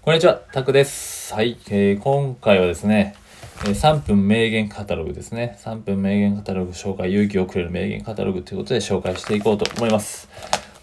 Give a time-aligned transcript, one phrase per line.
[0.00, 1.34] こんにちは、タクです。
[1.34, 3.14] はい、えー今回はですね、
[3.66, 5.58] え3分名言カタログですね。
[5.60, 10.28] 3分名言カタログ紹介、勇気をくれる名言カタログということで紹介していこうと思います。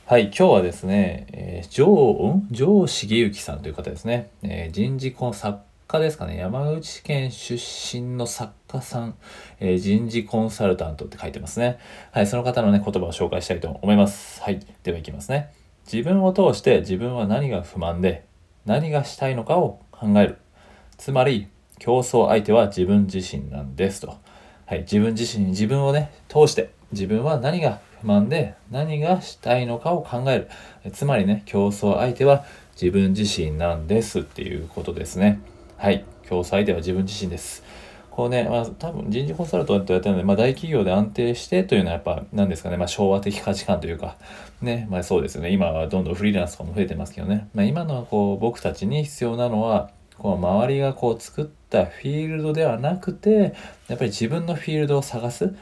[0.05, 2.47] はい、今日はですね、えー、ジョー、ん？
[2.51, 4.29] ジョー重幸さんという方ですね。
[4.43, 6.37] えー人事コン作家ですかね。
[6.37, 9.15] 山口県出身の作家さん、
[9.59, 11.79] えー人事コンサルタントって書いてますね。
[12.11, 14.43] はい、その方のね、言葉を紹介したいと思います。
[14.43, 15.51] はい、ではいきますね。
[15.91, 18.25] 自分を通して自分は何が不満で
[18.65, 20.37] 何がしたいのかを考える。
[20.97, 24.17] つまり、競争相手は自分自身なんですと。
[24.65, 30.49] はい、自分自身に自分をね、通して、自分は何が不満で何がしたいのかを考える。
[30.91, 35.39] つまりね、競争相手は自分自身なんですっていうことですね。
[35.77, 37.63] はい、競争相手は自分自身です。
[38.15, 44.15] こうね、まあ多分人事コンサルタントやってるので、まあ大企業で安定してというのはやっぱ何ですかね、まあ昭和的価値観というか、
[44.61, 45.51] ね、まあそうですよね。
[45.51, 47.49] 今はどんどんフリーランスとかも増えてますけどね。
[47.53, 53.53] まあ今のこう僕たちに必要なのは、こう周りがこう作ったフィールドではなくて、
[53.89, 55.53] やっぱり自分のフィールドを探す。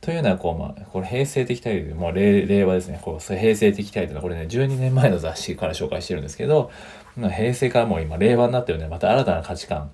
[0.00, 3.00] というのはこう、まあ、これ平成的態度、もう令和ですね。
[3.02, 6.70] こう、平成的態度のこれね、12年前の雑誌から紹介してるんですけど、
[7.16, 9.90] まあ平成からもう今令和になってるね、また新たな価値観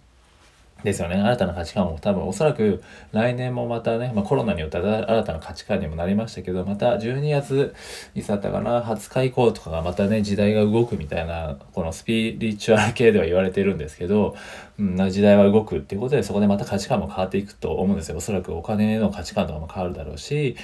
[0.84, 1.16] ですよね。
[1.16, 7.74] 新たな価値観も多分おそらく来年もまたね、まあ、コロナによって新たな価値観にもなりましたけど、また12月、
[8.14, 14.36] いつだったかな、20日以降とかがまたね、時代が動くみたいな、このスピリチュアル系では言われてるんですけど、
[14.78, 18.16] うん、な時代は動くっていうことで、そこでまた価値観も変わっていくと思うんですよ。
[18.16, 20.56] おそらくお金の価値観とかも変わるだろうし、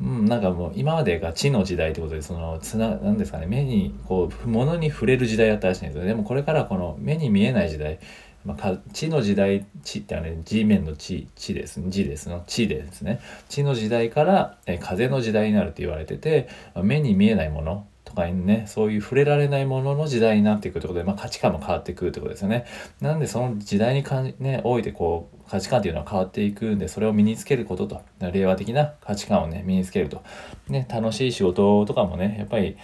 [0.00, 7.98] うん、なんかもう今までが知の時代ってことでそのつななんですかね目にこう物に触れる時代だったらしいんですよでもこれからこの目に見えない時代
[8.44, 13.20] まあ、地の時代地ってあれ地面の地地です地ですの地ですね。
[13.48, 22.64] 地の時代からえ風の時代になるって言われててまあ目に見えないものとかにねそういう触れられないものの時代になっていくってことで、まあ、価値観も変わってくるってことですよね。
[23.02, 28.02] なんでその時代にかん、ね、おいてこう価値観っていうのは変わっていくんでそれを身につけることと。
[28.20, 30.22] 令和的な価値観をね身につけると、
[30.68, 32.76] ね、楽しい仕事とかもねやっぱり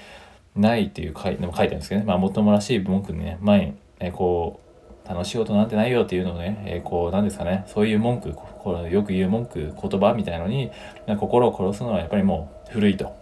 [0.54, 2.06] ないっていう書いでも書いてあるんですけどね。
[2.06, 4.63] まあもっともらしい文句にね前にえこう
[5.08, 10.70] 楽しいことなんてないよっていうのをね、えーこう、なんですかね、そういう文句、こよく言う文句、言葉みたいのに、
[11.18, 13.14] 心を殺すのはやっぱりもう古いと。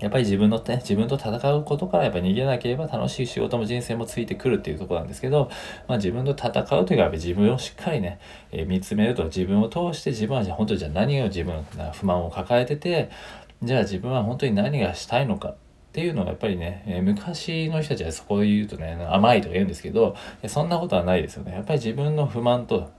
[0.00, 5.50] やっぱり自分のね、自分と戦うことからやっぱり逃げなければ楽しい仕事も人生もついてくるっていうとこなんですけど、
[5.88, 8.20] まあ自分と戦うというかやっぱ自分をしっかりね、
[8.52, 13.10] えー見つめると自分を通して自分はじゃ本当にじゃあ何を自分な不満を抱えてて、
[13.62, 15.56] じゃあ自分は本当に何がしたいのか
[15.88, 20.14] っていうのがやっぱりね、え昔の人たちはそこを言うとね、甘いとか言うんですけど、
[20.46, 21.52] そんなことはないですよね。
[21.52, 22.90] やっぱり自分の不満と、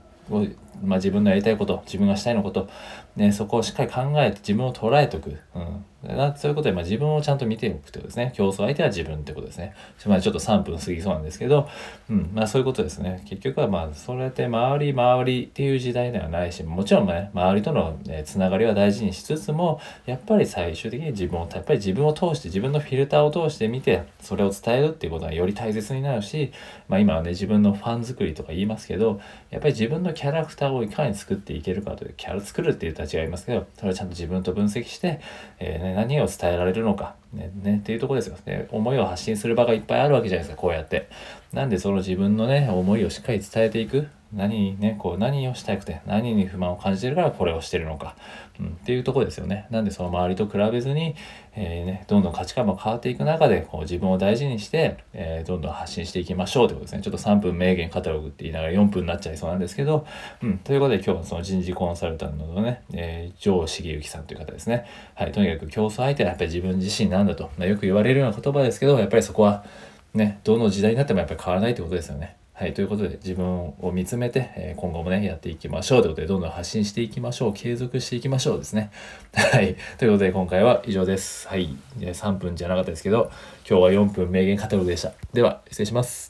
[0.82, 2.68] まあ、自分のやりたいこと、自分がしたいのこと、
[3.16, 5.38] ね、そこをしっかり考えて自分を捉えておく。
[5.54, 8.32] うん、なそういうことで、まあ、自分をちゃんと見ておくってことですね。
[8.34, 9.74] 競争相手は自分ってことですね。
[9.98, 11.68] ちょまあ、ちょっと3分過ぎそうなんですけど、
[12.08, 13.22] うん、まあそういうことですね。
[13.28, 26.52] 結局はまあ、それって周り周りっていう時代ではないし、もちろんね、周りとの、ね、つながりは大事にしつつも、やっぱり最終的に自分を、やっぱり自分を通して、自分のフィルターを通して見て、それを伝えるっていうことはより大切になるし、
[26.88, 35.20] まあ今はね、自分のファン作りとか言いますけど、やっぱり自分のキャラクターをいかに作っていけるかという、キャラ作るっていう立ちがありますけど、それをちゃんと自分と分析して、
[35.58, 38.36] えーね、何を伝えられるのか、ね、ね、っていうところですよ。
[38.46, 41.08] ね、思いを発信する場がいっぱいあるわけじゃないですか、こうやって。
[41.52, 44.08] なんでその自分のね、思いをしっかり伝えていく。
[44.32, 48.14] 何にね、こう何をしたくて、何に不満を感じてるからこれをしてるのか。
[48.60, 49.66] うん、っていうとこですよね。
[49.70, 51.16] なんでその周りと比べずに、
[51.56, 57.02] えーね、どんどん価値観も変わっていく中で、こう自分を大事にして、えーどんどん発信していきましょうということですね。
[57.02, 60.06] ちょっと3分名言カタログって言いながら4分になっちゃいそうなんですけど、
[60.42, 64.86] うん、ということで今日はその人事コンサルタントのね、えー、ジョー重幸さんという方ですね。
[65.14, 69.64] はい、とにかく競争相手はやっぱり自分自身ななんだと、まあ、よく言われるような言葉ですけど、やっぱりそこは
[70.14, 72.36] ね、どの時代になってもやっぱり変わらないってことですよね。
[72.54, 77.54] はい、ということで自分を見つめて、え今後もね、やっていきましょうということで、どんどん発信していきましょう。
[77.54, 78.90] 継続していきましょうですね。
[79.32, 79.76] はい。
[79.96, 81.48] ということで今回は以上です。
[81.48, 81.74] はい。
[81.98, 83.30] 3分じゃなかったですけど、
[83.68, 85.12] 今日は4分名言カタログでした。
[85.32, 86.29] では、失礼します。